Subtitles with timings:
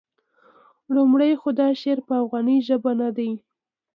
[0.95, 3.31] لومړی خو دا شعر په افغاني ژبه نه دی.